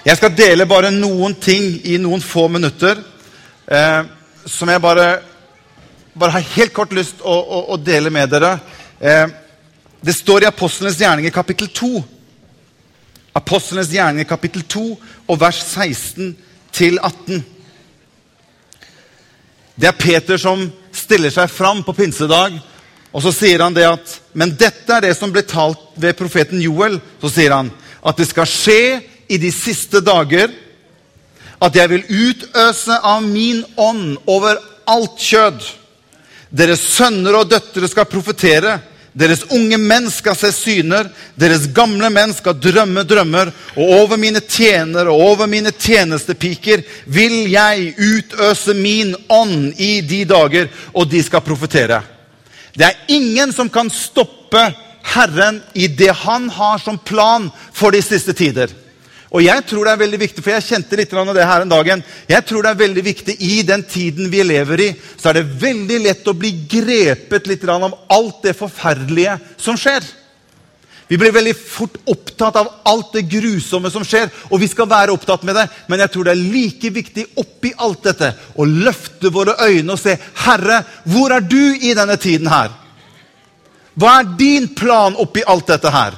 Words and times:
Jeg 0.00 0.16
skal 0.16 0.32
dele 0.32 0.64
bare 0.64 0.88
noen 0.94 1.34
ting 1.36 1.74
i 1.84 1.98
noen 2.00 2.22
få 2.24 2.46
minutter 2.48 3.02
eh, 3.68 4.06
som 4.48 4.70
jeg 4.72 4.80
bare, 4.80 5.08
bare 6.16 6.38
har 6.38 6.46
helt 6.54 6.72
kort 6.72 6.94
lyst 6.96 7.20
å, 7.20 7.34
å, 7.34 7.58
å 7.74 7.76
dele 7.76 8.08
med 8.12 8.32
dere. 8.32 8.54
Eh, 8.96 9.26
det 10.00 10.14
står 10.16 10.46
i 10.46 10.48
Apostlenes 10.48 10.96
gjerninger 11.02 11.34
kapittel 11.34 11.68
2. 11.76 11.90
Apostlenes 13.36 13.92
gjerninger 13.92 14.28
kapittel 14.30 14.64
2 14.72 14.86
og 15.28 15.40
vers 15.42 15.60
16 15.66 16.32
til 16.72 16.96
18. 16.96 17.44
Det 19.76 19.92
er 19.92 20.00
Peter 20.00 20.40
som 20.40 20.64
stiller 20.96 21.32
seg 21.32 21.52
fram 21.52 21.84
på 21.84 21.92
pinsedag, 21.96 22.56
og 23.12 23.20
så 23.20 23.34
sier 23.36 23.60
han 23.60 23.76
det 23.76 23.84
at 23.90 24.16
Men 24.32 24.52
dette 24.56 24.94
er 24.94 25.02
det 25.02 25.16
som 25.18 25.32
ble 25.34 25.42
talt 25.44 25.90
ved 25.98 26.16
profeten 26.16 26.60
Joel. 26.62 27.00
Så 27.20 27.28
sier 27.34 27.52
han 27.52 27.68
at 28.00 28.16
det 28.16 28.30
skal 28.30 28.48
skje 28.48 28.82
i 29.30 29.38
de 29.38 29.52
siste 29.54 30.02
dager 30.02 30.50
at 31.60 31.76
jeg 31.76 31.90
vil 31.92 32.06
utøse 32.08 32.96
av 33.04 33.22
min 33.22 33.62
ånd 33.76 34.16
over 34.30 34.58
alt 34.90 35.20
kjød. 35.20 35.60
Deres 36.50 36.82
sønner 36.96 37.36
og 37.38 37.50
døtre 37.52 37.88
skal 37.90 38.08
profetere. 38.10 38.78
Deres 39.12 39.42
unge 39.52 39.76
menn 39.78 40.08
skal 40.10 40.38
se 40.38 40.50
syner. 40.54 41.10
Deres 41.38 41.68
gamle 41.76 42.08
menn 42.14 42.32
skal 42.34 42.58
drømme 42.58 43.04
drømmer. 43.06 43.52
Og 43.76 43.94
over 44.00 44.20
mine 44.20 44.40
tjenere 44.40 45.12
og 45.12 45.34
over 45.34 45.50
mine 45.50 45.70
tjenestepiker 45.76 46.82
vil 47.06 47.42
jeg 47.52 47.92
utøse 47.98 48.74
min 48.74 49.14
ånd 49.28 49.74
i 49.76 50.00
de 50.00 50.24
dager, 50.24 50.70
og 50.94 51.10
de 51.12 51.22
skal 51.22 51.44
profetere. 51.44 52.00
Det 52.72 52.86
er 52.88 53.02
ingen 53.12 53.52
som 53.52 53.68
kan 53.68 53.90
stoppe 53.92 54.70
Herren 55.12 55.60
i 55.74 55.88
det 55.88 56.12
han 56.24 56.48
har 56.54 56.78
som 56.78 56.98
plan 56.98 57.50
for 57.74 57.92
de 57.92 58.00
siste 58.04 58.32
tider. 58.36 58.70
Og 59.30 59.44
jeg 59.44 59.62
tror 59.70 59.86
det 59.86 59.92
er 59.92 60.00
veldig 60.00 60.18
viktig, 60.18 60.42
for 60.42 60.50
jeg 60.56 60.66
kjente 60.66 60.96
litt 60.98 61.12
av 61.14 61.28
det 61.36 61.46
her 61.46 61.62
en 61.62 61.70
dagen. 61.70 62.00
Jeg 62.26 62.46
tror 62.48 62.64
det 62.66 62.72
er 62.72 62.80
veldig 62.80 63.02
viktig 63.06 63.36
I 63.46 63.60
den 63.66 63.84
tiden 63.86 64.30
vi 64.30 64.42
lever 64.42 64.82
i, 64.82 64.88
så 65.16 65.30
er 65.30 65.38
det 65.38 65.60
veldig 65.62 65.98
lett 66.02 66.26
å 66.26 66.34
bli 66.34 66.50
grepet 66.70 67.46
litt 67.46 67.66
av 67.70 67.86
alt 68.10 68.40
det 68.42 68.56
forferdelige 68.58 69.36
som 69.60 69.78
skjer. 69.78 70.02
Vi 71.10 71.18
blir 71.18 71.34
veldig 71.34 71.56
fort 71.58 71.96
opptatt 72.10 72.58
av 72.58 72.68
alt 72.86 73.14
det 73.16 73.24
grusomme 73.30 73.90
som 73.90 74.04
skjer, 74.06 74.28
og 74.50 74.60
vi 74.62 74.68
skal 74.70 74.86
være 74.90 75.14
opptatt 75.14 75.42
med 75.46 75.56
det, 75.58 75.64
men 75.90 76.02
jeg 76.04 76.12
tror 76.14 76.26
det 76.26 76.34
er 76.36 76.50
like 76.54 76.90
viktig 76.94 77.24
oppi 77.42 77.72
alt 77.82 78.04
dette 78.06 78.28
å 78.54 78.66
løfte 78.66 79.32
våre 79.34 79.56
øyne 79.58 79.94
og 79.94 79.98
se 79.98 80.14
Herre, 80.44 80.84
hvor 81.10 81.34
er 81.34 81.42
du 81.42 81.74
i 81.82 81.94
denne 81.98 82.14
tiden 82.14 82.50
her? 82.50 82.70
Hva 83.98 84.20
er 84.20 84.30
din 84.38 84.68
plan 84.78 85.18
oppi 85.18 85.42
alt 85.46 85.66
dette 85.70 85.90
her? 85.90 86.14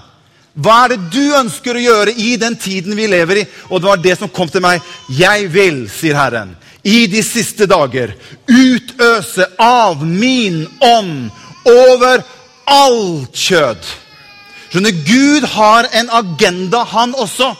Hva 0.52 0.82
er 0.84 0.92
det 0.92 1.12
du 1.14 1.32
ønsker 1.38 1.78
å 1.78 1.82
gjøre 1.82 2.12
i 2.20 2.34
den 2.40 2.56
tiden 2.60 2.96
vi 2.96 3.06
lever 3.08 3.42
i? 3.42 3.46
Og 3.70 3.80
det 3.80 3.88
var 3.88 4.02
det 4.04 4.18
som 4.20 4.28
kom 4.28 4.50
til 4.52 4.64
meg. 4.64 4.82
Jeg 5.08 5.48
vil, 5.52 5.86
sier 5.88 6.18
Herren, 6.18 6.52
i 6.82 7.06
de 7.06 7.22
siste 7.24 7.68
dager 7.70 8.12
utøse 8.50 9.46
av 9.62 10.02
min 10.04 10.64
ånd 10.82 11.30
over 11.68 12.24
alt 12.68 13.38
kjød. 13.38 13.92
Skjønner, 14.72 15.02
Gud 15.06 15.46
har 15.54 15.88
en 15.92 16.10
agenda, 16.20 16.82
han 16.88 17.14
også. 17.14 17.52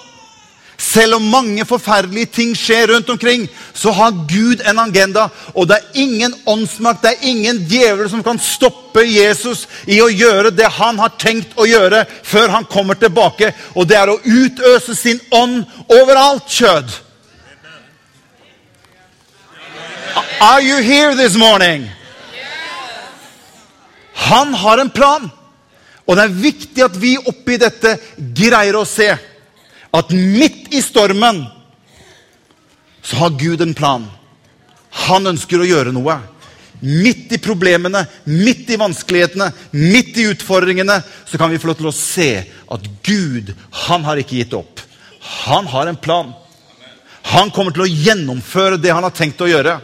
Selv 0.83 1.15
om 1.15 1.27
mange 1.31 1.63
forferdelige 1.65 2.27
ting 2.35 2.55
skjer 2.59 2.91
rundt 2.91 3.11
omkring, 3.13 3.45
så 3.75 3.93
har 3.95 4.17
Gud 4.27 4.65
en 4.67 4.81
agenda. 4.83 5.29
Og 5.55 5.69
det 5.71 5.77
er 5.77 6.01
ingen 6.03 6.35
åndsmakt, 6.47 7.05
det 7.05 7.13
er 7.13 7.29
ingen 7.31 7.61
djevel 7.71 8.11
som 8.11 8.25
kan 8.27 8.41
stoppe 8.43 9.05
Jesus 9.07 9.69
i 9.87 10.01
å 10.03 10.11
gjøre 10.11 10.51
det 10.51 10.67
han 10.81 10.99
har 10.99 11.15
tenkt 11.23 11.55
å 11.55 11.69
gjøre 11.71 12.03
før 12.27 12.51
han 12.57 12.67
kommer 12.67 12.99
tilbake. 12.99 13.53
Og 13.79 13.87
det 13.87 14.01
er 14.01 14.11
å 14.11 14.19
utøse 14.25 14.99
sin 14.99 15.23
ånd 15.31 15.63
over 15.87 16.19
alt 16.19 16.51
kjød. 16.51 16.91
Are 20.43 20.61
you 20.61 20.83
here 20.83 21.15
this 21.15 21.39
morning? 21.39 21.87
Han 24.15 24.55
har 24.55 24.83
en 24.83 24.91
plan. 24.91 25.31
Og 26.07 26.17
det 26.19 26.25
er 26.25 26.41
viktig 26.43 26.83
at 26.83 26.97
vi 26.99 27.21
oppi 27.23 27.55
dette 27.63 28.01
greier 28.35 28.75
å 28.75 28.89
se 28.89 29.13
at 29.93 30.11
midt 30.11 30.73
i 30.75 30.83
stormen 30.83 31.45
så 33.03 33.17
har 33.17 33.39
Gud 33.39 33.61
en 33.61 33.75
plan. 33.75 34.07
Han 35.09 35.27
ønsker 35.33 35.61
å 35.61 35.69
gjøre 35.69 35.93
noe. 35.95 36.19
Midt 36.83 37.35
i 37.37 37.39
problemene, 37.39 38.05
midt 38.27 38.71
i 38.75 38.79
vanskelighetene, 38.81 39.51
midt 39.71 40.17
i 40.19 40.27
utfordringene, 40.33 40.99
så 41.27 41.39
kan 41.39 41.53
vi 41.53 41.61
få 41.63 41.71
lov 41.71 41.79
til 41.79 41.91
å 41.91 41.95
se 41.95 42.31
at 42.43 42.89
Gud, 43.07 43.53
han 43.87 44.07
har 44.07 44.19
ikke 44.19 44.41
gitt 44.41 44.57
opp. 44.59 44.83
Han 45.47 45.69
har 45.71 45.87
en 45.87 46.01
plan. 46.01 46.33
Han 47.35 47.53
kommer 47.55 47.75
til 47.75 47.85
å 47.85 47.93
gjennomføre 47.93 48.81
det 48.83 48.91
han 48.91 49.07
har 49.07 49.15
tenkt 49.15 49.43
å 49.45 49.51
gjøre. 49.51 49.77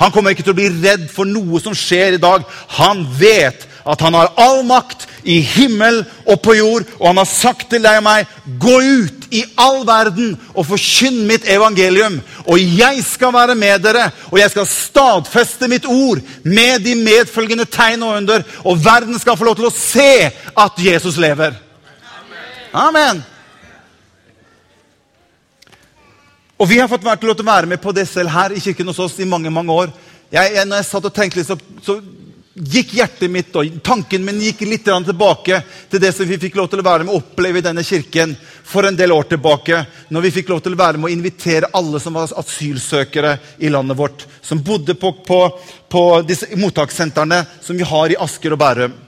Han 0.00 0.12
kommer 0.14 0.32
ikke 0.32 0.46
til 0.46 0.54
å 0.54 0.58
bli 0.58 0.70
redd 0.80 1.06
for 1.12 1.28
noe 1.28 1.60
som 1.62 1.76
skjer 1.76 2.16
i 2.16 2.22
dag. 2.22 2.46
Han 2.80 3.04
vet 3.20 3.66
at 3.84 4.02
han 4.02 4.16
har 4.16 4.32
all 4.40 4.64
makt 4.66 5.06
i 5.22 5.40
himmel 5.44 6.02
og 6.26 6.40
på 6.44 6.54
jord, 6.58 6.86
og 6.98 7.06
han 7.10 7.20
har 7.20 7.28
sagt 7.28 7.68
til 7.72 7.82
deg 7.84 8.00
og 8.00 8.06
meg, 8.06 8.28
gå 8.60 8.76
ut 8.80 9.26
i 9.34 9.44
all 9.60 9.82
verden 9.86 10.34
og 10.54 10.66
forkynn 10.68 11.22
mitt 11.28 11.46
evangelium. 11.50 12.18
Og 12.46 12.60
jeg 12.60 13.04
skal 13.06 13.34
være 13.34 13.56
med 13.58 13.82
dere, 13.84 14.08
og 14.30 14.38
jeg 14.40 14.52
skal 14.54 14.68
stadfeste 14.68 15.68
mitt 15.70 15.88
ord 15.88 16.22
med 16.44 16.84
de 16.86 16.96
medfølgende 16.98 17.68
tegn 17.70 18.04
og 18.06 18.16
under, 18.20 18.46
og 18.64 18.84
verden 18.84 19.18
skal 19.20 19.38
få 19.38 19.50
lov 19.50 19.58
til 19.60 19.70
å 19.70 19.74
se 19.74 20.30
at 20.54 20.80
Jesus 20.82 21.20
lever. 21.20 21.58
Amen. 22.72 23.22
Og 26.60 26.68
vi 26.68 26.78
har 26.78 26.90
fått 26.90 27.06
lov 27.06 27.16
til 27.16 27.32
å 27.32 27.48
være 27.48 27.70
med 27.70 27.80
på 27.80 27.92
det 27.96 28.04
selv 28.08 28.32
her 28.34 28.52
i 28.52 28.60
kirken 28.60 28.90
hos 28.90 29.00
oss 29.00 29.16
i 29.18 29.28
mange 29.28 29.50
mange 29.50 29.72
år. 29.72 29.92
Jeg, 30.30 30.64
når 30.66 30.82
jeg 30.82 30.86
satt 30.90 31.06
og 31.08 31.14
tenkte 31.14 31.40
litt, 31.40 31.48
så, 31.48 31.56
så 31.82 31.96
gikk 32.54 32.94
hjertet 32.98 33.30
mitt 33.30 33.54
og 33.54 33.68
tanken 33.86 34.24
min 34.26 34.40
gikk 34.42 34.64
litt 34.66 34.84
tilbake 34.84 35.60
til 35.90 36.00
det 36.02 36.10
som 36.12 36.26
vi 36.26 36.38
fikk 36.40 36.56
lov 36.58 36.70
til 36.70 36.82
å 36.82 36.86
være 36.86 37.06
med 37.06 37.14
å 37.14 37.20
oppleve 37.20 37.60
i 37.60 37.64
denne 37.64 37.84
kirken 37.86 38.34
for 38.66 38.86
en 38.86 38.96
del 38.96 39.12
år 39.14 39.28
tilbake. 39.30 39.84
Når 40.10 40.26
vi 40.26 40.32
fikk 40.40 40.50
lov 40.50 40.62
til 40.64 40.74
å 40.74 40.80
være 40.80 40.98
med 40.98 41.10
å 41.10 41.14
invitere 41.14 41.70
alle 41.72 42.00
som 42.02 42.18
var 42.18 42.32
asylsøkere 42.42 43.36
i 43.58 43.70
landet 43.70 43.98
vårt. 43.98 44.26
Som 44.42 44.64
bodde 44.66 44.98
på, 44.98 45.12
på, 45.26 45.40
på 45.88 46.02
disse 46.26 46.50
mottakssentrene 46.58 47.44
som 47.62 47.78
vi 47.78 47.86
har 47.86 48.10
i 48.10 48.18
Asker 48.18 48.56
og 48.56 48.62
Bærum. 48.64 48.98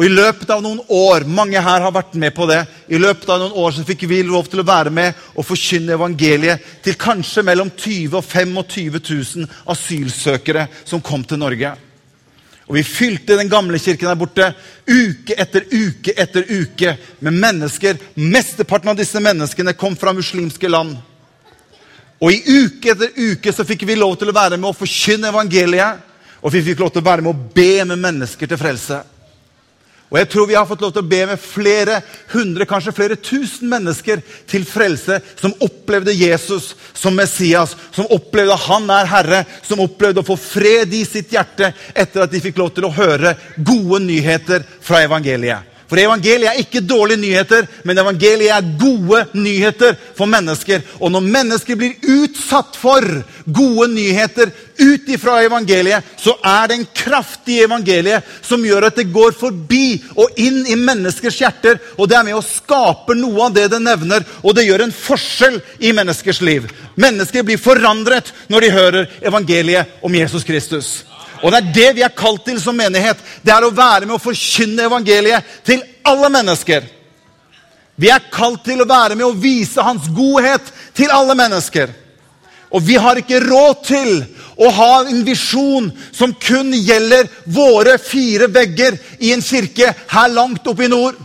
Og 0.00 0.06
I 0.06 0.14
løpet 0.14 0.48
av 0.48 0.62
noen 0.64 0.78
år 0.96 1.26
mange 1.28 1.60
her 1.60 1.82
har 1.84 1.92
vært 1.92 2.14
med 2.16 2.32
på 2.32 2.46
det, 2.48 2.62
i 2.88 2.96
løpet 2.96 3.28
av 3.28 3.42
noen 3.42 3.58
år 3.60 3.74
så 3.76 3.82
fikk 3.84 4.06
vi 4.08 4.22
lov 4.24 4.46
til 4.48 4.62
å 4.62 4.64
være 4.64 4.88
med 4.96 5.18
og 5.34 5.44
forkynne 5.44 5.92
evangeliet 5.92 6.70
til 6.86 6.96
kanskje 6.96 7.44
mellom 7.44 7.68
20 7.74 8.16
og 8.16 8.24
25 8.24 8.96
000 8.96 9.52
asylsøkere 9.74 10.70
som 10.88 11.04
kom 11.04 11.26
til 11.28 11.42
Norge. 11.42 11.74
Og 12.70 12.76
vi 12.78 12.84
fylte 12.86 13.34
den 13.34 13.48
gamle 13.50 13.80
kirken 13.82 14.06
der 14.06 14.18
borte 14.18 14.52
uke 14.86 15.34
etter 15.34 15.64
uke 15.66 16.12
etter 16.14 16.44
uke 16.46 16.92
med 17.18 17.34
mennesker. 17.42 17.96
Mesteparten 18.14 18.92
av 18.92 19.00
disse 19.00 19.18
menneskene 19.18 19.74
kom 19.74 19.96
fra 19.98 20.12
muslimske 20.14 20.70
land. 20.70 20.94
Og 22.22 22.30
i 22.30 22.60
uke 22.62 22.92
etter 22.92 23.10
uke 23.16 23.50
så 23.50 23.66
fikk 23.66 23.82
vi 23.88 23.96
lov 23.98 24.14
til 24.20 24.30
å 24.30 24.36
være 24.36 24.54
med 24.60 24.70
å 24.70 24.78
forkynne 24.78 25.32
evangeliet. 25.32 26.06
Og 26.46 26.54
vi 26.54 26.62
fikk 26.68 26.84
lov 26.84 26.92
til 26.94 27.02
å 27.02 27.08
være 27.10 27.26
med 27.26 27.34
å 27.34 27.54
be 27.58 27.82
med 27.90 27.98
mennesker 28.06 28.46
til 28.46 28.60
frelse. 28.60 29.00
Og 30.10 30.18
jeg 30.18 30.26
tror 30.32 30.48
vi 30.50 30.56
har 30.58 30.66
fått 30.66 30.80
lov 30.82 30.90
til 30.94 31.04
å 31.04 31.10
be 31.10 31.20
med 31.30 31.38
flere 31.38 32.00
hundre, 32.32 32.66
kanskje 32.66 32.94
flere 32.96 33.18
tusen 33.22 33.70
mennesker 33.70 34.24
til 34.50 34.66
frelse, 34.66 35.20
som 35.38 35.54
opplevde 35.62 36.16
Jesus 36.16 36.72
som 36.98 37.14
Messias, 37.14 37.76
som 37.94 38.10
opplevde 38.10 38.56
at 38.56 38.66
han 38.66 38.90
er 38.90 39.10
Herre, 39.10 39.40
som 39.62 39.82
opplevde 39.86 40.24
å 40.24 40.26
få 40.26 40.34
fred 40.40 40.90
i 40.98 41.04
sitt 41.06 41.30
hjerte 41.30 41.70
etter 41.94 42.26
at 42.26 42.34
de 42.34 42.42
fikk 42.42 42.58
lov 42.58 42.74
til 42.74 42.90
å 42.90 42.94
høre 42.94 43.36
gode 43.56 44.02
nyheter 44.08 44.66
fra 44.82 45.04
evangeliet. 45.06 45.69
For 45.90 45.98
evangeliet 45.98 46.52
er 46.52 46.60
ikke 46.62 46.84
dårlige 46.86 47.18
nyheter, 47.18 47.66
men 47.82 47.98
evangeliet 47.98 48.52
er 48.54 48.68
gode 48.78 49.24
nyheter 49.34 49.96
for 50.14 50.30
mennesker. 50.30 50.84
Og 51.02 51.10
når 51.10 51.26
mennesker 51.26 51.78
blir 51.78 51.96
utsatt 52.14 52.78
for 52.78 53.02
gode 53.50 53.88
nyheter 53.90 54.52
ut 54.78 55.10
ifra 55.10 55.40
evangeliet, 55.42 56.06
så 56.14 56.36
er 56.46 56.70
det 56.70 56.78
en 56.78 56.86
kraft 56.94 57.50
i 57.50 57.58
evangeliet 57.64 58.30
som 58.46 58.62
gjør 58.62 58.86
at 58.86 59.02
det 59.02 59.08
går 59.10 59.34
forbi 59.34 59.98
og 60.14 60.38
inn 60.38 60.62
i 60.70 60.78
menneskers 60.78 61.42
hjerter. 61.42 61.82
Og 61.98 62.06
det 62.06 62.20
er 62.20 62.28
med 62.30 62.38
å 62.38 62.46
skape 62.46 63.18
noe 63.18 63.48
av 63.48 63.58
det 63.58 63.66
det 63.74 63.82
nevner, 63.82 64.22
og 64.46 64.54
det 64.54 64.68
gjør 64.68 64.86
en 64.86 64.94
forskjell 64.94 65.58
i 65.82 65.90
menneskers 65.96 66.38
liv. 66.46 66.70
Mennesker 66.94 67.42
blir 67.42 67.58
forandret 67.58 68.30
når 68.46 68.62
de 68.62 68.74
hører 68.78 69.14
evangeliet 69.26 69.98
om 70.06 70.14
Jesus 70.14 70.46
Kristus. 70.46 71.00
Og 71.40 71.52
det 71.52 71.60
er 71.60 71.72
det 71.74 71.88
vi 71.96 72.04
er 72.04 72.16
kalt 72.16 72.44
til 72.44 72.60
som 72.60 72.76
menighet. 72.76 73.20
Det 73.42 73.52
er 73.52 73.64
å 73.64 73.72
være 73.72 74.06
med 74.06 74.16
å 74.18 74.22
forkynne 74.22 74.86
evangeliet 74.88 75.60
til 75.66 75.82
alle 76.04 76.28
mennesker. 76.32 76.84
Vi 78.00 78.08
er 78.08 78.30
kalt 78.32 78.62
til 78.64 78.80
å 78.80 78.88
være 78.88 79.16
med 79.18 79.26
og 79.26 79.40
vise 79.42 79.82
hans 79.84 80.06
godhet 80.16 80.70
til 80.96 81.12
alle 81.12 81.36
mennesker. 81.36 81.90
Og 82.70 82.84
vi 82.86 82.96
har 83.02 83.18
ikke 83.18 83.42
råd 83.42 83.82
til 83.84 84.12
å 84.60 84.68
ha 84.70 84.92
en 85.02 85.24
visjon 85.26 85.88
som 86.14 86.32
kun 86.38 86.70
gjelder 86.72 87.28
våre 87.50 87.98
fire 87.98 88.46
vegger 88.52 88.96
i 89.18 89.32
en 89.34 89.42
kirke 89.42 89.90
her 90.12 90.30
langt 90.32 90.68
oppe 90.70 90.86
i 90.86 90.92
nord. 90.92 91.18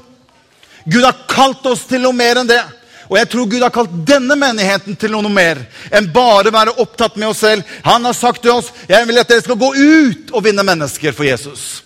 Gud 0.86 1.06
har 1.06 1.22
kalt 1.30 1.66
oss 1.69 1.86
til 1.89 2.04
noe 2.04 2.18
mer 2.18 2.42
enn 2.42 2.50
det. 2.50 2.63
Og 3.06 3.19
jeg 3.19 3.30
tror 3.30 3.50
Gud 3.50 3.62
har 3.62 3.74
kalt 3.74 3.94
denne 4.07 4.36
menigheten 4.39 4.98
til 4.98 5.13
noe 5.13 5.30
mer 5.30 5.62
enn 5.94 6.10
bare 6.13 6.54
være 6.54 6.75
opptatt 6.81 7.19
med 7.22 7.30
oss 7.30 7.44
selv. 7.45 7.63
Han 7.86 8.06
har 8.10 8.18
sagt 8.18 8.42
til 8.42 8.56
oss 8.57 8.74
jeg 8.89 9.06
vil 9.06 9.22
at 9.22 9.30
dere 9.30 9.45
skal 9.45 9.62
gå 9.62 9.72
ut 9.75 10.33
og 10.33 10.45
vinne 10.48 10.66
mennesker 10.66 11.13
for 11.13 11.30
Jesus. 11.30 11.85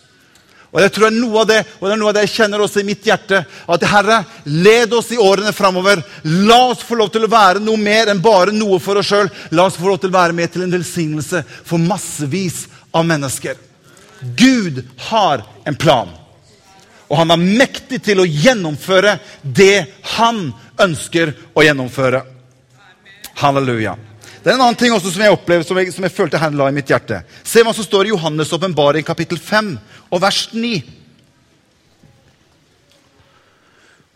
Og 0.70 0.82
jeg 0.84 0.92
tror 0.94 1.08
det 1.08 1.16
er 1.16 1.22
noe 1.22 1.42
av 1.42 1.48
det, 1.50 1.60
og 1.80 1.88
det 1.88 1.94
er 1.96 2.00
noe 2.00 2.12
av 2.12 2.16
det 2.18 2.24
jeg 2.28 2.34
kjenner 2.36 2.62
også 2.62 2.82
i 2.84 2.86
mitt 2.86 3.08
hjerte. 3.08 3.40
At 3.74 3.86
Herre, 3.90 4.20
led 4.46 4.94
oss 4.94 5.10
i 5.16 5.18
årene 5.18 5.54
framover. 5.56 6.04
La 6.46 6.60
oss 6.70 6.84
få 6.86 7.00
lov 7.00 7.10
til 7.14 7.26
å 7.26 7.32
være 7.32 7.64
noe 7.64 7.80
mer 7.82 8.12
enn 8.12 8.22
bare 8.22 8.54
noe 8.54 8.78
for 8.84 9.02
oss 9.02 9.10
sjøl. 9.10 9.32
La 9.58 9.66
oss 9.66 9.80
få 9.80 9.90
lov 9.90 10.02
til 10.04 10.12
å 10.12 10.18
være 10.20 10.36
med 10.38 10.54
til 10.54 10.68
en 10.68 10.76
velsignelse 10.78 11.42
for 11.66 11.82
massevis 11.82 12.68
av 12.94 13.08
mennesker. 13.10 13.58
Gud 14.38 14.84
har 15.10 15.42
en 15.66 15.80
plan. 15.80 16.12
Og 17.10 17.18
han 17.18 17.34
er 17.34 17.48
mektig 17.64 18.04
til 18.06 18.22
å 18.22 18.28
gjennomføre 18.30 19.18
det 19.42 19.88
han 20.20 20.52
ønsker 20.78 21.34
å 21.58 21.66
gjennomføre. 21.66 22.22
Halleluja. 23.42 23.96
Det 24.44 24.52
er 24.52 24.56
en 24.56 24.64
annen 24.64 24.78
ting 24.80 24.94
også 24.96 25.12
som 25.12 25.24
jeg 25.24 25.36
opplevde, 25.36 25.68
som 25.68 25.78
jeg, 25.82 25.92
som 25.92 26.06
jeg 26.06 26.16
følte 26.16 26.40
Herren 26.40 26.56
la 26.60 26.70
i 26.72 26.76
mitt 26.76 26.88
hjerte. 26.88 27.20
Se 27.44 27.64
hva 27.66 27.74
som 27.76 27.84
står 27.84 28.08
i 28.08 28.14
Johannes' 28.14 28.54
åpenbaring 28.56 29.04
kapittel 29.08 29.40
5 29.40 29.74
og 30.10 30.22
vers 30.24 30.46
9. 30.54 30.80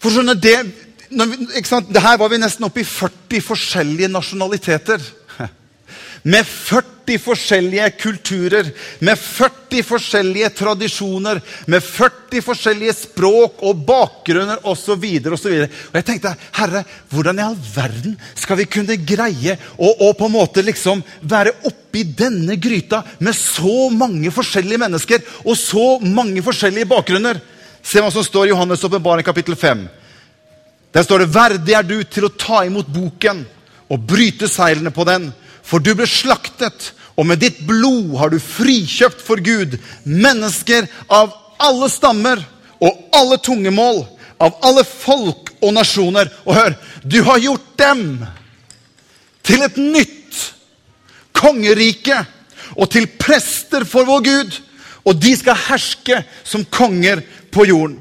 For 0.04 0.16
skjønner 0.16 0.40
det, 0.40 0.56
ikke 1.58 1.70
sant? 1.70 1.92
det 1.92 2.04
Her 2.04 2.18
var 2.22 2.32
vi 2.32 2.40
nesten 2.40 2.68
oppe 2.68 2.84
i 2.84 2.88
40 2.88 3.44
forskjellige 3.44 4.12
nasjonaliteter. 4.12 5.04
Med 6.34 6.48
40 6.48 6.93
forskjellige 7.22 7.90
kulturer, 8.00 8.70
med 9.00 9.20
40 9.20 9.84
forskjellige 9.84 10.50
tradisjoner, 10.58 11.42
med 11.68 11.84
40 11.84 12.44
forskjellige 12.46 12.94
språk 12.98 13.64
og 13.66 13.82
bakgrunner 13.88 14.62
osv. 14.70 15.04
Og, 15.04 15.40
så 15.40 15.52
og, 15.52 15.64
og 15.92 15.98
jeg 16.00 16.08
tenkte, 16.08 16.34
Herre, 16.58 16.84
hvordan 17.12 17.40
i 17.40 17.46
all 17.46 17.58
verden 17.76 18.18
skal 18.40 18.62
vi 18.62 18.70
kunne 18.72 19.00
greie 19.04 19.58
å, 19.78 19.90
å 20.08 20.14
på 20.18 20.30
en 20.30 20.36
måte 20.36 20.64
liksom 20.66 21.04
være 21.22 21.56
oppi 21.70 22.06
denne 22.08 22.58
gryta 22.62 23.04
med 23.20 23.36
så 23.38 23.90
mange 23.94 24.32
forskjellige 24.34 24.84
mennesker 24.86 25.26
og 25.44 25.58
så 25.60 25.98
mange 26.06 26.44
forskjellige 26.46 26.90
bakgrunner? 26.90 27.42
Se 27.84 28.00
hva 28.00 28.12
som 28.14 28.24
står 28.24 28.48
i 28.48 28.54
Johannes' 28.54 28.86
åpenbaring 28.88 29.28
kapittel 29.28 29.60
5. 29.60 29.84
Der 30.94 31.04
står 31.04 31.24
det 31.24 31.34
'Verdig 31.34 31.74
er 31.74 31.84
du 31.84 32.04
til 32.04 32.26
å 32.26 32.36
ta 32.38 32.64
imot 32.64 32.88
boken' 32.88 33.44
og 33.94 34.06
bryte 34.08 34.48
seilene 34.50 34.94
på 34.94 35.06
den. 35.08 35.32
For 35.64 35.84
du 35.84 35.94
ble 35.96 36.08
slaktet, 36.10 36.92
og 37.16 37.28
med 37.30 37.42
ditt 37.44 37.62
blod 37.68 38.16
har 38.20 38.34
du 38.34 38.40
frikjøpt 38.42 39.22
for 39.22 39.42
Gud 39.44 39.78
mennesker 40.04 40.88
av 41.14 41.32
alle 41.62 41.90
stammer 41.92 42.42
og 42.84 43.16
alle 43.16 43.38
tungemål, 43.44 44.04
av 44.42 44.58
alle 44.66 44.84
folk 44.84 45.54
og 45.62 45.76
nasjoner. 45.78 46.32
Og 46.44 46.58
hør, 46.58 46.76
du 47.06 47.22
har 47.24 47.44
gjort 47.44 47.70
dem 47.80 48.04
til 49.46 49.64
et 49.64 49.78
nytt 49.80 50.42
kongerike 51.38 52.18
og 52.74 52.90
til 52.92 53.08
prester 53.20 53.86
for 53.88 54.08
vår 54.10 54.26
Gud. 54.26 54.60
Og 55.04 55.20
de 55.20 55.34
skal 55.36 55.60
herske 55.68 56.22
som 56.48 56.66
konger 56.72 57.22
på 57.54 57.68
jorden. 57.68 58.00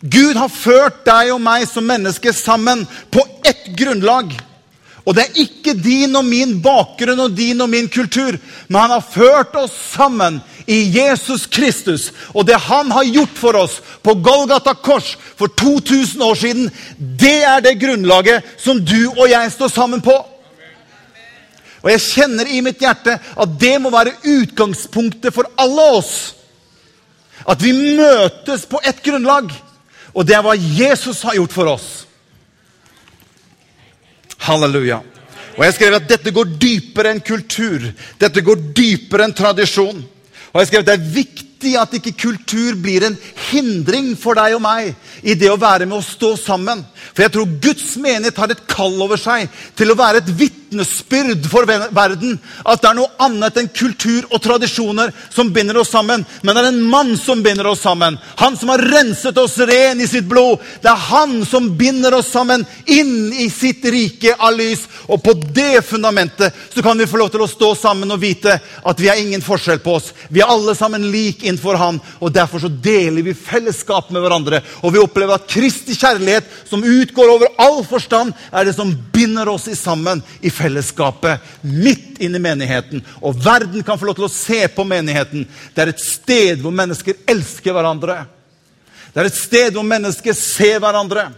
Gud 0.00 0.38
har 0.38 0.48
ført 0.48 1.02
deg 1.04 1.34
og 1.34 1.42
meg 1.44 1.66
som 1.68 1.84
mennesker 1.84 2.32
sammen 2.32 2.86
på 3.12 3.20
ett 3.44 3.66
grunnlag. 3.76 4.32
Og 5.06 5.16
det 5.16 5.24
er 5.24 5.38
ikke 5.42 5.74
din 5.74 6.16
og 6.18 6.26
min 6.28 6.58
bakgrunn 6.62 7.22
og 7.24 7.36
din 7.36 7.60
og 7.64 7.70
min 7.72 7.88
kultur, 7.88 8.36
men 8.68 8.80
han 8.80 8.92
har 8.92 9.06
ført 9.14 9.54
oss 9.56 9.72
sammen 9.94 10.40
i 10.68 10.82
Jesus 10.92 11.46
Kristus. 11.46 12.10
Og 12.34 12.46
det 12.46 12.58
han 12.68 12.90
har 12.92 13.08
gjort 13.08 13.38
for 13.38 13.56
oss 13.62 13.78
på 14.04 14.14
Golgata 14.20 14.74
kors 14.76 15.14
for 15.38 15.52
2000 15.56 16.22
år 16.22 16.34
siden, 16.34 16.68
det 16.98 17.38
er 17.48 17.64
det 17.64 17.78
grunnlaget 17.80 18.44
som 18.60 18.82
du 18.84 19.08
og 19.16 19.24
jeg 19.30 19.52
står 19.52 19.72
sammen 19.72 20.04
på. 20.04 20.16
Og 21.80 21.88
jeg 21.94 22.04
kjenner 22.04 22.50
i 22.52 22.60
mitt 22.60 22.82
hjerte 22.82 23.16
at 23.16 23.56
det 23.60 23.78
må 23.80 23.92
være 23.92 24.18
utgangspunktet 24.20 25.32
for 25.32 25.48
alle 25.60 25.86
oss. 25.96 26.12
At 27.48 27.62
vi 27.64 27.72
møtes 27.72 28.66
på 28.68 28.82
ett 28.84 29.00
grunnlag, 29.02 29.48
og 30.12 30.26
det 30.28 30.36
er 30.36 30.44
hva 30.44 30.52
Jesus 30.58 31.22
har 31.24 31.38
gjort 31.38 31.56
for 31.56 31.72
oss. 31.72 31.88
Halleluja. 34.46 35.02
Og 35.58 35.64
jeg 35.66 35.76
skrev 35.76 35.98
at 35.98 36.08
dette 36.08 36.32
går 36.32 36.54
dypere 36.62 37.12
enn 37.12 37.22
kultur. 37.24 37.84
Dette 38.20 38.42
går 38.44 38.62
dypere 38.76 39.26
enn 39.26 39.36
tradisjon. 39.36 40.00
Og 40.50 40.60
jeg 40.60 40.70
skrev 40.70 40.84
at 40.84 40.90
det 40.90 40.96
er 40.96 41.14
viktig 41.18 41.49
at 41.80 41.94
ikke 41.96 42.16
kultur 42.16 42.76
blir 42.80 43.04
en 43.06 43.16
hindring 43.50 44.12
for 44.18 44.38
deg 44.38 44.56
og 44.56 44.62
meg 44.64 44.94
i 45.22 45.36
det 45.38 45.50
å 45.52 45.58
være 45.60 45.86
med 45.86 45.98
å 45.98 46.04
stå 46.04 46.34
sammen. 46.40 46.82
For 47.12 47.24
jeg 47.24 47.34
tror 47.34 47.54
Guds 47.62 47.96
menighet 48.00 48.38
har 48.40 48.52
et 48.52 48.62
kall 48.70 48.96
over 49.02 49.20
seg 49.20 49.50
til 49.78 49.92
å 49.92 49.96
være 49.98 50.22
et 50.22 50.30
vitnesbyrd 50.38 51.48
for 51.50 51.68
verden. 51.68 52.38
At 52.64 52.82
det 52.82 52.90
er 52.90 52.98
noe 52.98 53.12
annet 53.22 53.58
enn 53.60 53.70
kultur 53.74 54.28
og 54.30 54.40
tradisjoner 54.44 55.12
som 55.32 55.52
binder 55.54 55.80
oss 55.82 55.92
sammen. 55.92 56.24
Men 56.42 56.56
det 56.56 56.62
er 56.62 56.70
en 56.70 56.82
mann 56.92 57.12
som 57.20 57.42
binder 57.44 57.68
oss 57.70 57.84
sammen. 57.84 58.18
Han 58.40 58.56
som 58.56 58.72
har 58.72 58.84
renset 58.94 59.38
oss 59.40 59.58
ren 59.70 60.00
i 60.00 60.08
sitt 60.10 60.28
blod. 60.30 60.62
Det 60.82 60.90
er 60.92 61.08
han 61.10 61.40
som 61.48 61.72
binder 61.78 62.16
oss 62.18 62.30
sammen 62.32 62.64
inn 62.86 63.32
i 63.34 63.50
sitt 63.52 63.84
rike 63.90 64.36
av 64.38 64.56
lys. 64.56 64.86
Og 65.10 65.22
på 65.24 65.36
det 65.52 65.82
fundamentet 65.86 66.56
så 66.72 66.84
kan 66.84 66.98
vi 66.98 67.08
få 67.10 67.20
lov 67.20 67.32
til 67.34 67.44
å 67.44 67.50
stå 67.50 67.74
sammen 67.78 68.14
og 68.14 68.22
vite 68.22 68.56
at 68.60 69.00
vi 69.00 69.10
har 69.10 69.20
ingen 69.20 69.44
forskjell 69.44 69.82
på 69.84 69.98
oss. 69.98 70.12
Vi 70.28 70.42
er 70.42 70.50
alle 70.50 70.76
sammen 70.78 71.10
lik 71.10 71.44
innenfor 71.50 71.78
Han, 71.80 71.98
og 72.22 72.32
derfor 72.34 72.62
så 72.62 72.70
deler 72.70 73.24
vi 73.26 73.34
fellesskap 73.36 74.08
med 74.14 74.22
hverandre. 74.24 74.62
Og 74.80 74.94
vi 74.94 75.02
opplever 75.02 75.36
at 75.36 75.48
Kristi 75.50 75.96
kjærlighet, 75.98 76.48
som 76.68 76.84
utgår 76.86 77.34
over 77.34 77.52
all 77.60 77.82
forstand, 77.86 78.32
er 78.52 78.66
det 78.66 78.76
som 78.78 78.94
binder 79.12 79.50
oss 79.52 79.68
i 79.70 79.76
sammen 79.78 80.22
i 80.40 80.52
fellesskapet 80.54 81.44
midt 81.66 82.20
inne 82.22 82.40
i 82.40 82.46
menigheten. 82.46 83.04
Og 83.20 83.38
verden 83.44 83.84
kan 83.86 83.98
få 84.00 84.08
lov 84.08 84.18
til 84.20 84.28
å 84.28 84.32
se 84.32 84.62
på 84.72 84.86
menigheten. 84.88 85.46
Det 85.74 85.84
er 85.84 85.92
et 85.92 86.04
sted 86.04 86.64
hvor 86.64 86.74
mennesker 86.74 87.20
elsker 87.28 87.76
hverandre. 87.76 88.22
Det 89.10 89.22
er 89.22 89.30
et 89.30 89.38
sted 89.38 89.74
hvor 89.74 89.86
mennesker 89.86 90.36
ser 90.38 90.78
hverandre. 90.82 91.28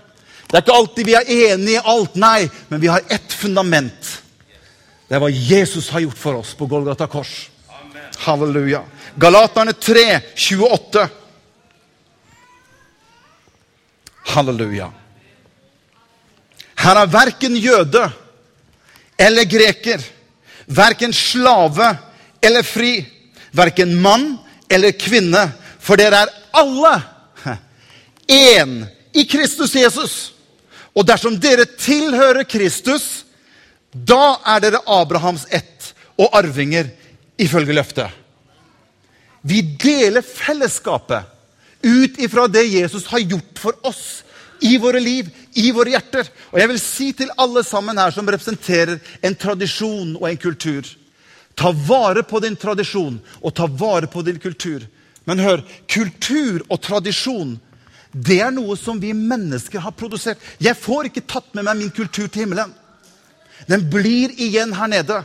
Det 0.48 0.58
er 0.58 0.64
ikke 0.66 0.76
alltid 0.76 1.08
vi 1.08 1.14
er 1.16 1.30
enige 1.52 1.78
i 1.78 1.86
alt, 1.94 2.18
nei, 2.20 2.50
men 2.68 2.80
vi 2.82 2.90
har 2.92 3.00
ett 3.08 3.32
fundament. 3.32 4.18
Det 5.08 5.16
er 5.16 5.22
hva 5.22 5.30
Jesus 5.32 5.88
har 5.92 6.04
gjort 6.04 6.20
for 6.20 6.40
oss 6.42 6.52
på 6.56 6.68
Golgata 6.68 7.08
kors. 7.08 7.51
Halleluja. 8.22 8.84
Galaterne 9.16 9.72
3, 9.72 10.20
28. 10.36 11.08
Halleluja. 14.24 14.92
Her 16.74 17.00
er 17.02 17.10
verken 17.10 17.56
jøde 17.56 18.04
eller 19.18 19.44
greker, 19.44 20.02
verken 20.66 21.12
slave 21.14 21.88
eller 22.42 22.62
fri, 22.62 22.94
verken 23.50 23.94
mann 24.02 24.36
eller 24.70 24.94
kvinne, 24.94 25.44
for 25.82 25.98
dere 25.98 26.22
er 26.22 26.32
alle 26.62 26.94
én 28.30 28.78
i 29.12 29.26
Kristus 29.26 29.74
Jesus. 29.74 30.16
Og 30.94 31.06
dersom 31.06 31.38
dere 31.40 31.66
tilhører 31.66 32.46
Kristus, 32.46 33.24
da 33.92 34.38
er 34.54 34.62
dere 34.62 34.82
Abrahams 34.86 35.46
ett 35.50 35.92
og 36.18 36.30
arvinger 36.38 36.90
ifølge 37.40 37.76
løftet. 37.76 38.10
Vi 39.42 39.62
deler 39.62 40.22
fellesskapet 40.22 41.28
ut 41.82 42.18
ifra 42.22 42.46
det 42.46 42.62
Jesus 42.68 43.08
har 43.10 43.18
gjort 43.18 43.58
for 43.58 43.78
oss 43.86 44.22
i 44.62 44.76
våre 44.78 45.00
liv, 45.02 45.26
i 45.58 45.72
våre 45.74 45.96
hjerter. 45.96 46.28
Og 46.52 46.60
jeg 46.60 46.70
vil 46.70 46.80
si 46.80 47.08
til 47.18 47.32
alle 47.42 47.64
sammen 47.66 47.98
her 47.98 48.14
som 48.14 48.28
representerer 48.30 49.00
en 49.22 49.34
tradisjon 49.34 50.14
og 50.20 50.28
en 50.30 50.38
kultur 50.38 50.86
Ta 51.54 51.72
vare 51.72 52.22
på 52.22 52.40
din 52.40 52.56
tradisjon 52.56 53.18
og 53.40 53.54
ta 53.54 53.66
vare 53.66 54.06
på 54.06 54.22
din 54.22 54.38
kultur. 54.40 54.86
Men 55.24 55.38
hør, 55.38 55.60
kultur 55.86 56.62
og 56.68 56.80
tradisjon 56.82 57.58
det 58.12 58.40
er 58.44 58.52
noe 58.52 58.76
som 58.76 58.98
vi 59.00 59.14
mennesker 59.16 59.80
har 59.80 59.94
produsert. 59.96 60.40
Jeg 60.60 60.76
får 60.76 61.08
ikke 61.08 61.24
tatt 61.28 61.54
med 61.56 61.64
meg 61.64 61.78
min 61.78 61.92
kultur 61.94 62.26
til 62.28 62.44
himmelen. 62.44 62.72
Den 63.68 63.86
blir 63.92 64.32
igjen 64.36 64.74
her 64.76 64.90
nede. 64.90 65.22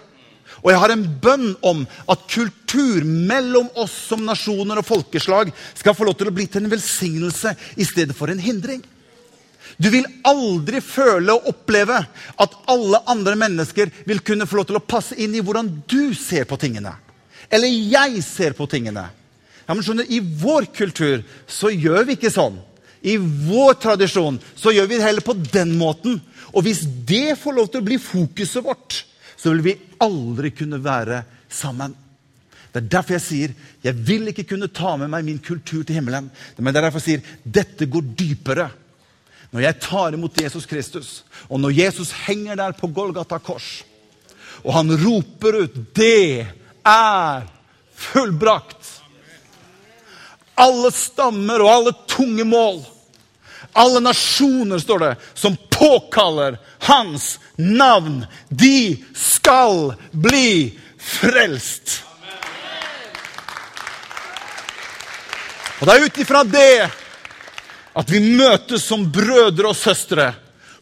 Og 0.63 0.71
jeg 0.71 0.81
har 0.81 0.93
en 0.93 1.05
bønn 1.21 1.49
om 1.65 1.83
at 2.09 2.27
kultur 2.31 3.05
mellom 3.05 3.69
oss 3.77 3.93
som 4.09 4.25
nasjoner 4.25 4.81
og 4.81 4.87
folkeslag 4.87 5.51
skal 5.77 5.95
få 5.97 6.07
lov 6.07 6.17
til 6.19 6.31
å 6.31 6.35
bli 6.35 6.47
til 6.49 6.65
en 6.65 6.71
velsignelse 6.71 7.53
i 7.77 7.87
stedet 7.87 8.17
for 8.17 8.33
en 8.33 8.41
hindring. 8.41 8.81
Du 9.77 9.89
vil 9.93 10.07
aldri 10.25 10.81
føle 10.81 11.35
og 11.35 11.49
oppleve 11.51 11.99
at 12.41 12.55
alle 12.71 13.01
andre 13.11 13.35
mennesker 13.37 13.91
vil 14.07 14.23
kunne 14.25 14.47
få 14.49 14.61
lov 14.61 14.69
til 14.69 14.79
å 14.79 14.85
passe 14.95 15.17
inn 15.19 15.35
i 15.37 15.43
hvordan 15.43 15.69
du 15.89 16.15
ser 16.17 16.47
på 16.49 16.57
tingene. 16.61 16.95
Eller 17.53 17.69
jeg 17.69 18.23
ser 18.25 18.55
på 18.57 18.67
tingene. 18.69 19.05
Ja, 19.67 19.75
men 19.75 19.83
skjønner, 19.83 20.07
I 20.07 20.21
vår 20.23 20.69
kultur 20.75 21.21
så 21.51 21.69
gjør 21.73 22.07
vi 22.07 22.17
ikke 22.17 22.31
sånn. 22.33 22.57
I 23.03 23.17
vår 23.19 23.77
tradisjon 23.83 24.39
så 24.57 24.73
gjør 24.73 24.89
vi 24.89 24.97
det 24.97 25.05
heller 25.05 25.25
på 25.25 25.35
den 25.51 25.75
måten. 25.79 26.17
Og 26.55 26.65
hvis 26.65 26.81
det 27.07 27.37
får 27.39 27.55
lov 27.55 27.69
til 27.71 27.83
å 27.83 27.87
bli 27.87 27.99
fokuset 28.01 28.63
vårt, 28.65 29.03
så 29.37 29.53
vil 29.53 29.63
vi 29.65 29.77
aldri 30.03 30.51
kunne 30.57 30.79
være 30.83 31.21
sammen. 31.49 31.93
Det 32.73 32.81
er 32.83 32.89
derfor 32.97 33.15
jeg 33.15 33.25
sier 33.25 33.53
jeg 33.85 33.95
vil 34.05 34.27
ikke 34.31 34.47
kunne 34.51 34.69
ta 34.73 34.95
med 34.99 35.09
meg 35.09 35.25
min 35.25 35.39
kultur 35.41 35.85
til 35.85 35.97
himmelen. 35.97 36.29
Men 36.57 36.73
det 36.73 36.81
er 36.81 36.87
derfor 36.87 37.01
jeg 37.01 37.07
sier 37.07 37.53
dette 37.57 37.87
går 37.89 38.11
dypere. 38.17 38.67
Når 39.53 39.63
jeg 39.63 39.79
tar 39.79 40.13
imot 40.13 40.41
Jesus 40.41 40.65
Kristus, 40.67 41.09
og 41.47 41.61
når 41.63 41.77
Jesus 41.77 42.11
henger 42.25 42.57
der 42.59 42.75
på 42.75 42.89
Golgata 42.91 43.39
kors, 43.39 43.85
og 44.65 44.73
han 44.73 44.91
roper 44.91 45.61
ut 45.63 45.75
'Det 45.95 46.47
er 46.85 47.47
fullbrakt'. 47.95 48.93
Alle 50.57 50.91
stammer 50.91 51.61
og 51.61 51.71
alle 51.71 51.93
tunge 52.07 52.43
mål, 52.43 52.83
alle 53.77 54.01
nasjoner, 54.01 54.79
står 54.81 54.99
det, 54.99 55.13
som 55.33 55.57
påkaller 55.69 56.57
hans 56.89 57.39
navn, 57.55 58.25
de 58.49 58.97
skal 59.13 59.93
bli 60.11 60.79
frelst. 60.97 62.01
Og 65.77 65.85
det 65.85 65.93
er 65.93 66.05
ut 66.07 66.19
ifra 66.23 66.41
det 66.43 66.89
at 67.97 68.11
vi 68.13 68.21
møtes 68.21 68.85
som 68.89 69.05
brødre 69.13 69.69
og 69.69 69.77
søstre 69.77 70.31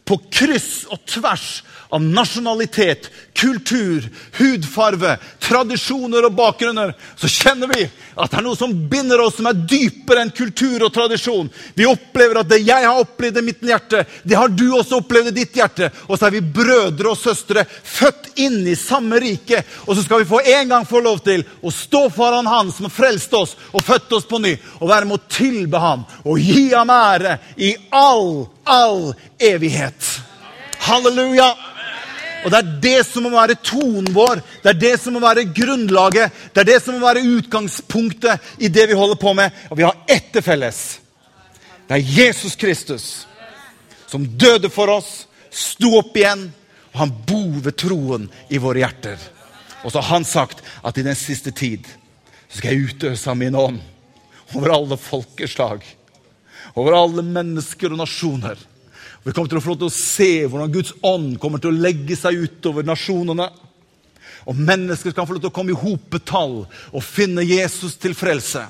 på 0.06 0.18
kryss 0.32 0.86
og 0.88 1.02
tvers 1.08 1.48
av 1.88 2.02
nasjonalitet, 2.02 3.10
kultur, 3.36 4.08
hudfarve, 4.38 5.16
tradisjoner 5.42 6.26
og 6.26 6.34
bakgrunner, 6.34 6.94
så 7.16 7.30
kjenner 7.30 7.70
vi 7.70 7.84
at 8.16 8.32
det 8.32 8.38
er 8.40 8.46
noe 8.46 8.58
som 8.58 8.72
binder 8.90 9.20
oss, 9.22 9.36
som 9.38 9.48
er 9.50 9.58
dypere 9.68 10.24
enn 10.24 10.32
kultur 10.34 10.86
og 10.86 10.92
tradisjon. 10.94 11.50
Vi 11.76 11.86
opplever 11.88 12.40
at 12.40 12.50
det 12.50 12.62
jeg 12.64 12.86
har 12.86 13.02
opplevd 13.02 13.40
i 13.40 13.44
mitt 13.46 13.62
hjerte, 13.66 14.04
det 14.24 14.38
har 14.38 14.50
du 14.50 14.64
også 14.72 15.02
opplevd 15.02 15.30
i 15.30 15.36
ditt 15.42 15.58
hjerte. 15.58 15.90
Og 16.08 16.16
så 16.16 16.28
er 16.28 16.36
vi 16.38 16.42
brødre 16.56 17.12
og 17.12 17.20
søstre, 17.20 17.66
født 17.66 18.32
inn 18.42 18.62
i 18.66 18.76
samme 18.78 19.20
rike. 19.22 19.62
Og 19.86 19.94
så 19.96 20.06
skal 20.06 20.22
vi 20.22 20.30
få 20.30 20.40
en 20.40 20.72
gang 20.72 20.88
få 20.88 21.02
lov 21.04 21.20
til 21.26 21.44
å 21.60 21.72
stå 21.74 22.06
foran 22.14 22.46
Han 22.46 22.72
som 22.72 22.88
har 22.88 22.94
frelst 22.94 23.32
oss 23.36 23.56
og 23.72 23.84
født 23.84 24.12
oss 24.16 24.26
på 24.28 24.40
ny, 24.42 24.54
og 24.80 24.90
være 24.90 25.08
med 25.08 25.18
å 25.18 25.28
tilbe 25.30 25.80
Ham 25.82 26.06
og 26.24 26.40
gi 26.40 26.70
Ham 26.72 26.90
ære 26.92 27.38
i 27.56 27.74
all, 27.94 28.46
all 28.64 29.12
evighet. 29.38 30.16
Halleluja! 30.86 31.65
Og 32.46 32.52
Det 32.52 32.58
er 32.58 32.74
det 32.78 32.98
som 33.08 33.24
må 33.26 33.32
være 33.34 33.56
tonen 33.58 34.06
vår, 34.14 34.38
det 34.62 34.70
er 34.70 34.78
det 34.78 34.92
som 35.02 35.16
må 35.16 35.20
være 35.24 35.48
grunnlaget, 35.50 36.30
det 36.54 36.60
er 36.62 36.68
det 36.68 36.76
som 36.82 36.94
må 36.94 37.02
være 37.02 37.24
utgangspunktet 37.26 38.62
i 38.62 38.70
det 38.70 38.84
vi 38.86 38.94
holder 38.94 39.18
på 39.18 39.32
med. 39.34 39.50
Og 39.66 39.80
vi 39.80 39.82
har 39.82 39.98
ett 40.06 40.28
til 40.30 40.44
felles. 40.46 41.00
Det 41.88 41.98
er 41.98 42.12
Jesus 42.20 42.54
Kristus 42.54 43.26
som 44.06 44.28
døde 44.38 44.70
for 44.70 44.92
oss, 44.94 45.26
sto 45.50 45.96
opp 45.98 46.14
igjen, 46.14 46.46
og 46.94 47.00
han 47.02 47.14
bor 47.26 47.58
ved 47.64 47.74
troen 47.82 48.28
i 48.46 48.62
våre 48.62 48.84
hjerter. 48.84 49.18
Og 49.82 49.90
så 49.90 49.98
har 49.98 50.12
han 50.12 50.28
sagt 50.28 50.62
at 50.86 50.98
i 50.98 51.06
den 51.06 51.18
siste 51.18 51.50
tid 51.50 51.82
så 52.46 52.60
skal 52.60 52.76
jeg 52.76 52.92
utøse 52.92 53.30
av 53.30 53.42
min 53.42 53.58
ånd 53.58 53.82
over 54.54 54.70
alle 54.70 55.02
folkeslag, 55.02 55.82
over 56.78 56.94
alle 56.94 57.26
mennesker 57.26 57.90
og 57.90 58.04
nasjoner. 58.04 58.54
Vi 59.26 59.32
kommer 59.34 59.50
til 59.50 59.58
å 59.58 59.62
få 59.64 59.72
lov 59.72 59.80
til 59.80 59.88
å 59.88 59.94
se 59.96 60.30
hvordan 60.46 60.70
Guds 60.70 60.92
ånd 61.02 61.32
kommer 61.42 61.58
til 61.58 61.72
å 61.72 61.80
legge 61.82 62.14
seg 62.14 62.44
utover 62.46 62.86
nasjonene. 62.86 63.48
Og 64.46 64.54
mennesker 64.54 65.10
skal 65.10 65.26
få 65.26 65.34
lov 65.34 65.42
til 65.42 65.50
å 65.50 65.56
komme 65.56 65.74
i 65.74 65.80
hopetall 65.80 66.60
og 66.62 67.02
finne 67.02 67.42
Jesus 67.42 67.96
til 67.98 68.14
frelse. 68.14 68.62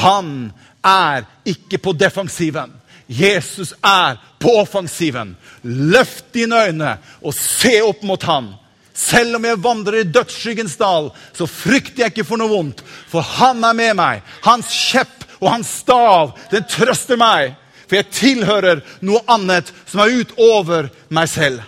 Han 0.00 0.48
er 0.80 1.28
ikke 1.52 1.82
på 1.84 1.92
defensiven. 2.00 2.72
Jesus 3.12 3.74
er 3.84 4.16
på 4.40 4.54
offensiven. 4.62 5.36
Løft 5.60 6.32
dine 6.32 6.64
øyne 6.70 6.96
og 7.20 7.36
se 7.36 7.76
opp 7.84 8.00
mot 8.08 8.24
han. 8.24 8.54
Selv 8.96 9.36
om 9.36 9.44
jeg 9.50 9.62
vandrer 9.68 10.00
i 10.00 10.08
dødsskyggens 10.08 10.80
dal, 10.80 11.12
så 11.36 11.44
frykter 11.44 12.06
jeg 12.06 12.16
ikke 12.16 12.26
for 12.26 12.40
noe 12.40 12.50
vondt, 12.50 12.80
for 13.12 13.20
han 13.36 13.60
er 13.68 13.76
med 13.76 14.00
meg. 14.00 14.24
Hans 14.48 14.72
kjepp 14.72 15.28
og 15.42 15.52
hans 15.52 15.76
stav, 15.84 16.32
den 16.50 16.64
trøster 16.72 17.20
meg. 17.20 17.52
For 17.88 17.96
jeg 17.96 18.10
tilhører 18.12 18.82
noe 19.08 19.22
annet 19.32 19.72
som 19.88 20.04
er 20.04 20.20
utover 20.20 20.90
meg 21.08 21.30
selv. 21.32 21.64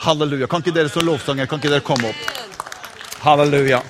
Halleluja. 0.00 0.48
Kan 0.48 0.62
ikke 0.64 0.76
dere 0.76 0.92
som 0.92 1.04
lovsanger? 1.08 1.48
Kan 1.48 1.60
ikke 1.60 1.72
dere 1.72 1.84
komme 1.84 2.12
opp? 2.12 2.40
Halleluja. 3.24 3.82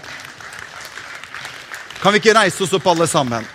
Kan 2.01 2.15
vi 2.15 2.23
ikke 2.23 2.35
reise 2.39 2.65
oss 2.65 2.75
opp 2.79 2.87
alle 2.91 3.07
sammen? 3.11 3.47